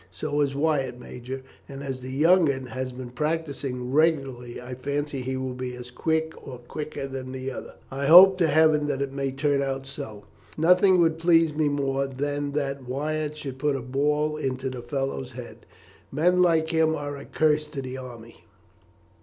[0.09, 5.21] "So is Wyatt, major, and as the young 'un has been practising regularly, I fancy
[5.21, 8.87] he will be as quick or quicker than the other." "Well, I hope to heaven
[8.87, 10.23] that it may turn out so.
[10.57, 15.33] Nothing would please me more than that Wyatt should put a ball into the fellow's
[15.33, 15.67] head.
[16.11, 18.45] Men like him are a curse to the army."